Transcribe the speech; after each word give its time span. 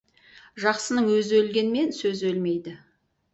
Жақсының 0.63 1.11
өзі 1.17 1.37
өлгенмен, 1.41 1.93
сөзі 1.99 2.27
өлмейді. 2.31 2.75